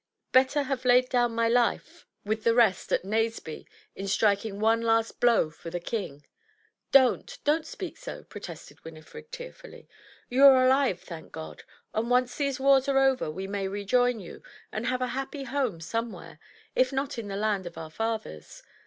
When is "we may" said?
13.29-13.67